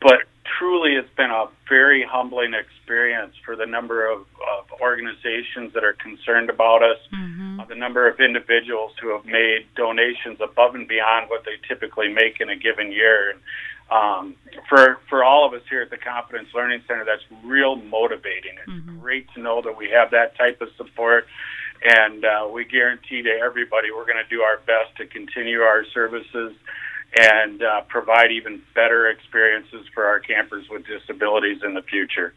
but 0.00 0.24
truly 0.58 0.94
it's 0.94 1.12
been 1.16 1.30
a 1.30 1.46
very 1.68 2.04
humbling 2.04 2.54
experience 2.54 3.34
for 3.44 3.56
the 3.56 3.66
number 3.66 4.10
of, 4.10 4.20
of 4.20 4.80
organizations 4.80 5.72
that 5.74 5.84
are 5.84 5.94
concerned 5.94 6.50
about 6.50 6.82
us, 6.82 6.98
Mm-hmm. 7.12 7.60
uh, 7.60 7.64
the 7.64 7.74
number 7.74 8.08
of 8.08 8.20
individuals 8.20 8.92
who 9.00 9.08
have 9.10 9.24
made 9.24 9.66
donations 9.74 10.38
above 10.40 10.74
and 10.74 10.86
beyond 10.86 11.30
what 11.30 11.44
they 11.44 11.56
typically 11.66 12.08
make 12.12 12.40
in 12.40 12.50
a 12.50 12.56
given 12.56 12.92
year. 12.92 13.30
And 13.30 13.40
um, 13.90 14.34
for 14.68 14.98
for 15.08 15.22
all 15.22 15.46
of 15.46 15.54
us 15.54 15.62
here 15.68 15.82
at 15.82 15.90
the 15.90 15.96
Confidence 15.96 16.48
Learning 16.54 16.82
Center, 16.88 17.04
that's 17.04 17.22
real 17.44 17.76
motivating. 17.76 18.58
It's 18.58 18.72
Mhm. 18.72 19.00
great 19.00 19.32
to 19.34 19.40
know 19.40 19.62
that 19.62 19.76
we 19.76 19.90
have 19.90 20.10
that 20.10 20.36
type 20.36 20.60
of 20.60 20.68
support. 20.76 21.26
And 21.82 22.24
uh, 22.24 22.48
we 22.50 22.64
guarantee 22.64 23.22
to 23.22 23.30
everybody 23.30 23.90
we're 23.90 24.06
going 24.06 24.22
to 24.22 24.28
do 24.30 24.42
our 24.42 24.58
best 24.66 24.96
to 24.96 25.06
continue 25.06 25.60
our 25.60 25.84
services 25.84 26.54
and 27.18 27.62
uh, 27.62 27.82
provide 27.82 28.32
even 28.32 28.62
better 28.74 29.08
experiences 29.08 29.86
for 29.94 30.06
our 30.06 30.18
campers 30.18 30.68
with 30.70 30.86
disabilities 30.86 31.62
in 31.62 31.74
the 31.74 31.82
future. 31.82 32.32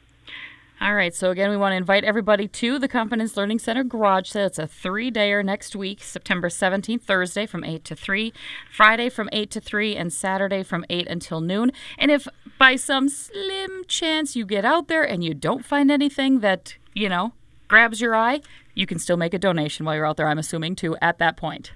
All 0.81 0.95
right, 0.95 1.13
so 1.13 1.29
again, 1.29 1.49
we 1.49 1.57
want 1.57 1.73
to 1.73 1.77
invite 1.77 2.05
everybody 2.05 2.47
to 2.47 2.79
the 2.79 2.87
Confidence 2.87 3.35
Learning 3.35 3.59
Center 3.59 3.83
garage 3.83 4.29
sale. 4.29 4.45
It's 4.45 4.57
a 4.57 4.65
three 4.65 5.11
dayer 5.11 5.43
next 5.43 5.75
week, 5.75 6.01
September 6.01 6.47
17th, 6.47 7.01
Thursday 7.01 7.45
from 7.45 7.65
8 7.65 7.83
to 7.83 7.97
3, 7.97 8.31
Friday 8.71 9.09
from 9.09 9.27
8 9.33 9.51
to 9.51 9.59
3, 9.59 9.97
and 9.97 10.13
Saturday 10.13 10.63
from 10.63 10.85
8 10.89 11.05
until 11.07 11.41
noon. 11.41 11.73
And 11.97 12.11
if 12.11 12.29
by 12.57 12.77
some 12.77 13.09
slim 13.09 13.83
chance 13.89 14.37
you 14.37 14.45
get 14.45 14.63
out 14.63 14.87
there 14.87 15.03
and 15.03 15.21
you 15.21 15.33
don't 15.33 15.65
find 15.65 15.91
anything 15.91 16.39
that, 16.39 16.77
you 16.93 17.09
know, 17.09 17.33
grabs 17.67 17.99
your 17.99 18.15
eye, 18.15 18.39
you 18.73 18.85
can 18.85 18.99
still 18.99 19.17
make 19.17 19.33
a 19.33 19.39
donation 19.39 19.85
while 19.85 19.95
you're 19.95 20.05
out 20.05 20.15
there, 20.15 20.29
I'm 20.29 20.39
assuming, 20.39 20.77
too, 20.77 20.95
at 21.01 21.17
that 21.17 21.35
point. 21.35 21.73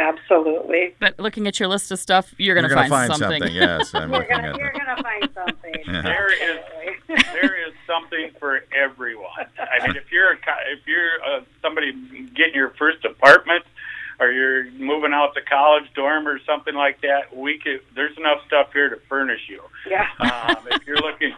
Absolutely. 0.00 0.94
But 0.98 1.18
looking 1.18 1.46
at 1.46 1.60
your 1.60 1.68
list 1.68 1.92
of 1.92 1.98
stuff, 1.98 2.34
you're 2.38 2.54
going 2.54 2.68
to 2.68 2.74
find, 2.74 2.88
find 2.88 3.14
something. 3.14 3.42
Yes, 3.52 3.94
I'm 3.94 4.10
You're 4.10 4.20
looking 4.20 4.36
gonna 4.36 4.48
at 4.48 4.58
you're 4.58 4.72
gonna 4.72 5.02
find 5.02 5.28
something. 5.34 5.74
There 5.86 6.32
is 6.32 6.60
there 7.32 7.68
is 7.68 7.74
something 7.86 8.30
for 8.38 8.64
everyone. 8.74 9.46
I 9.58 9.86
mean, 9.86 9.96
if 9.96 10.10
you're 10.10 10.30
a, 10.32 10.36
co- 10.36 10.64
if 10.72 10.86
you're 10.86 11.22
uh, 11.26 11.40
somebody 11.60 11.92
getting 12.34 12.54
your 12.54 12.70
first 12.78 13.04
apartment 13.04 13.64
or 14.20 14.30
you're 14.30 14.70
moving 14.72 15.12
out 15.12 15.34
to 15.34 15.42
college 15.42 15.84
dorm 15.94 16.26
or 16.26 16.38
something 16.46 16.74
like 16.74 17.00
that, 17.02 17.36
we 17.36 17.58
could. 17.58 17.80
There's 17.94 18.16
enough 18.16 18.38
stuff 18.46 18.68
here 18.72 18.88
to 18.88 18.96
furnish 19.08 19.40
you. 19.48 19.62
Yeah. 19.88 20.06
Um, 20.20 20.56
if 20.70 20.86
you're 20.86 20.96
looking, 21.00 21.34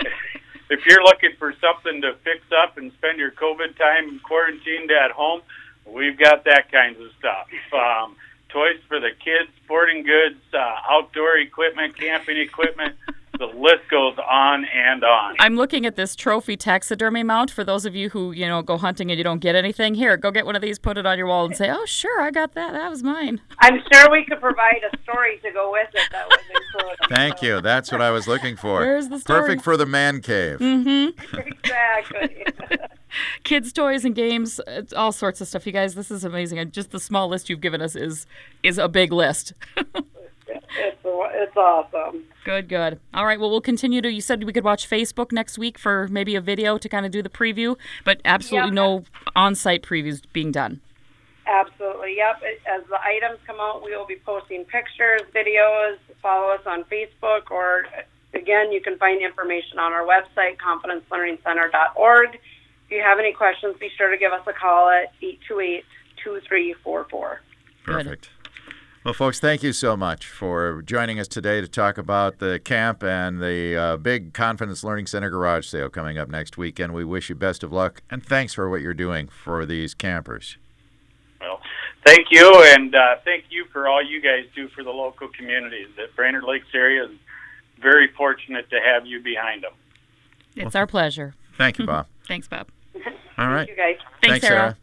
if 0.70 0.80
you're 0.86 1.02
looking 1.02 1.30
for 1.38 1.54
something 1.60 2.02
to 2.02 2.14
fix 2.22 2.40
up 2.62 2.78
and 2.78 2.92
spend 2.92 3.18
your 3.18 3.32
COVID 3.32 3.76
time 3.76 4.20
quarantined 4.22 4.90
at 4.92 5.10
home, 5.10 5.40
we've 5.86 6.18
got 6.18 6.44
that 6.44 6.70
kinds 6.70 7.00
of 7.00 7.10
stuff. 7.18 7.46
Um, 7.72 8.16
toys 8.48 8.80
for 8.88 9.00
the 9.00 9.10
kids, 9.22 9.50
sporting 9.64 10.04
goods, 10.04 10.40
uh, 10.52 10.74
outdoor 10.90 11.38
equipment, 11.38 11.96
camping 11.96 12.38
equipment. 12.38 12.96
The 13.38 13.46
list 13.46 13.88
goes 13.90 14.18
on 14.18 14.66
and 14.66 15.02
on. 15.02 15.36
I'm 15.38 15.56
looking 15.56 15.86
at 15.86 15.96
this 15.96 16.14
trophy 16.14 16.58
taxidermy 16.58 17.22
mount 17.22 17.50
for 17.50 17.64
those 17.64 17.86
of 17.86 17.94
you 17.94 18.10
who, 18.10 18.32
you 18.32 18.46
know, 18.46 18.60
go 18.60 18.76
hunting 18.76 19.10
and 19.10 19.16
you 19.16 19.24
don't 19.24 19.38
get 19.38 19.54
anything. 19.54 19.94
Here, 19.94 20.18
go 20.18 20.30
get 20.30 20.44
one 20.44 20.56
of 20.56 20.60
these, 20.60 20.78
put 20.78 20.98
it 20.98 21.06
on 21.06 21.16
your 21.16 21.26
wall, 21.26 21.46
and 21.46 21.56
say, 21.56 21.70
oh, 21.70 21.86
sure, 21.86 22.20
I 22.20 22.30
got 22.32 22.52
that. 22.52 22.72
That 22.72 22.90
was 22.90 23.02
mine. 23.02 23.40
I'm 23.60 23.80
sure 23.90 24.10
we 24.10 24.26
could 24.26 24.40
provide 24.40 24.82
a 24.92 25.02
story 25.04 25.38
to 25.42 25.50
go 25.52 25.72
with 25.72 25.88
it 25.94 26.06
that 26.12 26.28
was 26.28 26.38
included. 26.54 27.16
Thank 27.16 27.40
you. 27.40 27.62
That's 27.62 27.90
what 27.90 28.02
I 28.02 28.10
was 28.10 28.28
looking 28.28 28.56
for. 28.56 28.80
Where's 28.80 29.08
the 29.08 29.18
story? 29.18 29.40
Perfect 29.40 29.62
for 29.62 29.78
the 29.78 29.86
man 29.86 30.20
cave. 30.20 30.58
Mm-hmm. 30.58 31.38
Exactly. 31.62 32.44
kids' 33.44 33.72
toys 33.72 34.04
and 34.04 34.14
games, 34.14 34.60
all 34.96 35.12
sorts 35.12 35.40
of 35.40 35.48
stuff. 35.48 35.66
You 35.66 35.72
guys, 35.72 35.94
this 35.94 36.10
is 36.10 36.24
amazing. 36.24 36.58
And 36.58 36.72
just 36.72 36.90
the 36.90 37.00
small 37.00 37.28
list 37.28 37.48
you've 37.50 37.60
given 37.60 37.80
us 37.82 37.96
is 37.96 38.26
is 38.62 38.78
a 38.78 38.88
big 38.88 39.12
list. 39.12 39.52
It's 40.72 40.98
it's 41.04 41.56
awesome. 41.56 42.24
good, 42.44 42.68
good. 42.68 42.98
All 43.14 43.24
right. 43.26 43.38
Well, 43.40 43.50
we'll 43.50 43.60
continue 43.60 44.00
to. 44.02 44.10
You 44.10 44.20
said 44.20 44.44
we 44.44 44.52
could 44.52 44.64
watch 44.64 44.88
Facebook 44.88 45.32
next 45.32 45.58
week 45.58 45.78
for 45.78 46.06
maybe 46.08 46.34
a 46.36 46.40
video 46.40 46.76
to 46.78 46.88
kind 46.88 47.04
of 47.06 47.12
do 47.12 47.22
the 47.22 47.28
preview, 47.28 47.76
but 48.04 48.20
absolutely 48.24 48.68
Yep. 48.70 48.74
no 48.74 49.04
on-site 49.36 49.82
previews 49.82 50.22
being 50.32 50.52
done. 50.52 50.80
Absolutely. 51.46 52.16
Yep. 52.16 52.42
As 52.66 52.82
the 52.88 52.98
items 53.00 53.38
come 53.46 53.56
out, 53.60 53.82
we 53.84 53.96
will 53.96 54.06
be 54.06 54.16
posting 54.24 54.64
pictures, 54.64 55.22
videos. 55.34 55.96
Follow 56.22 56.52
us 56.52 56.60
on 56.66 56.84
Facebook, 56.84 57.50
or 57.50 57.86
again, 58.34 58.70
you 58.72 58.80
can 58.80 58.96
find 58.98 59.22
information 59.22 59.78
on 59.78 59.92
our 59.92 60.04
website, 60.04 60.56
confidencelearningcenter.org. 60.58 62.38
If 62.90 62.96
you 62.96 63.02
have 63.04 63.20
any 63.20 63.32
questions, 63.32 63.76
be 63.78 63.88
sure 63.96 64.10
to 64.10 64.18
give 64.18 64.32
us 64.32 64.40
a 64.48 64.52
call 64.52 64.88
at 64.88 65.12
828 65.22 65.84
2344. 66.24 67.40
Good. 67.84 67.92
Perfect. 67.92 68.30
Well, 69.04 69.14
folks, 69.14 69.38
thank 69.38 69.62
you 69.62 69.72
so 69.72 69.96
much 69.96 70.26
for 70.26 70.82
joining 70.82 71.20
us 71.20 71.28
today 71.28 71.60
to 71.60 71.68
talk 71.68 71.98
about 71.98 72.40
the 72.40 72.58
camp 72.58 73.04
and 73.04 73.40
the 73.40 73.76
uh, 73.76 73.96
big 73.96 74.34
Confidence 74.34 74.82
Learning 74.82 75.06
Center 75.06 75.30
garage 75.30 75.68
sale 75.68 75.88
coming 75.88 76.18
up 76.18 76.28
next 76.28 76.58
weekend. 76.58 76.92
We 76.92 77.04
wish 77.04 77.28
you 77.28 77.36
best 77.36 77.62
of 77.62 77.72
luck 77.72 78.02
and 78.10 78.26
thanks 78.26 78.54
for 78.54 78.68
what 78.68 78.80
you're 78.80 78.92
doing 78.92 79.28
for 79.28 79.64
these 79.64 79.94
campers. 79.94 80.58
Well, 81.40 81.60
thank 82.04 82.26
you, 82.32 82.52
and 82.74 82.92
uh, 82.92 83.18
thank 83.24 83.44
you 83.50 83.66
for 83.72 83.86
all 83.86 84.04
you 84.04 84.20
guys 84.20 84.46
do 84.56 84.68
for 84.70 84.82
the 84.82 84.90
local 84.90 85.28
communities. 85.28 85.86
The 85.94 86.06
Brainerd 86.16 86.42
Lakes 86.42 86.66
area 86.74 87.04
is 87.04 87.16
very 87.80 88.08
fortunate 88.16 88.68
to 88.70 88.80
have 88.84 89.06
you 89.06 89.22
behind 89.22 89.62
them. 89.62 89.74
It's 90.56 90.74
our 90.74 90.88
pleasure. 90.88 91.34
Thank 91.56 91.78
you, 91.78 91.86
Bob. 91.86 92.08
Thanks, 92.26 92.48
Bob. 92.48 92.66
All 93.40 93.48
right. 93.48 93.66
Thank 93.66 93.70
you 93.70 93.76
guys. 93.76 93.96
Thanks, 94.22 94.46
Sarah. 94.46 94.76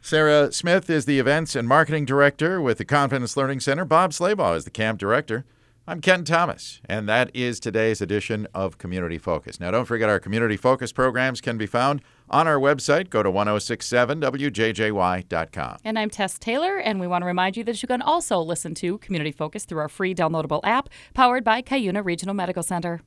Sarah 0.00 0.52
Smith 0.52 0.88
is 0.88 1.04
the 1.04 1.18
Events 1.18 1.56
and 1.56 1.66
Marketing 1.66 2.04
Director 2.04 2.62
with 2.62 2.78
the 2.78 2.84
Confidence 2.84 3.36
Learning 3.36 3.58
Center. 3.58 3.84
Bob 3.84 4.12
Slaybaugh 4.12 4.56
is 4.56 4.64
the 4.64 4.70
Camp 4.70 5.00
Director. 5.00 5.44
I'm 5.88 6.00
Ken 6.00 6.22
Thomas, 6.22 6.80
and 6.84 7.08
that 7.08 7.34
is 7.34 7.58
today's 7.58 8.00
edition 8.00 8.46
of 8.54 8.78
Community 8.78 9.18
Focus. 9.18 9.58
Now, 9.58 9.70
don't 9.70 9.86
forget 9.86 10.08
our 10.08 10.20
Community 10.20 10.56
Focus 10.56 10.92
programs 10.92 11.40
can 11.40 11.58
be 11.58 11.66
found 11.66 12.02
on 12.30 12.46
our 12.46 12.58
website. 12.58 13.10
Go 13.10 13.22
to 13.22 13.30
1067wjjy.com. 13.30 15.76
And 15.82 15.98
I'm 15.98 16.10
Tess 16.10 16.38
Taylor, 16.38 16.76
and 16.76 17.00
we 17.00 17.06
want 17.06 17.22
to 17.22 17.26
remind 17.26 17.56
you 17.56 17.64
that 17.64 17.82
you 17.82 17.88
can 17.88 18.02
also 18.02 18.38
listen 18.38 18.74
to 18.74 18.98
Community 18.98 19.32
Focus 19.32 19.64
through 19.64 19.78
our 19.78 19.88
free 19.88 20.14
downloadable 20.14 20.60
app 20.62 20.90
powered 21.14 21.42
by 21.42 21.62
Cuyuna 21.62 22.04
Regional 22.04 22.34
Medical 22.34 22.62
Center. 22.62 23.00